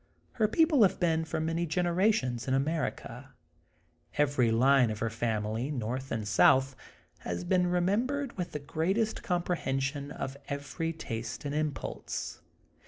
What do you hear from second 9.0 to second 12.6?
comprehension of every taste and impulse.